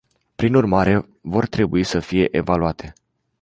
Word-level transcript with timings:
Prin 0.35 0.53
urmare, 0.55 1.05
vor 1.21 1.45
trebui 1.47 1.83
să 1.83 1.99
fie 1.99 2.27
evaluate. 2.31 2.93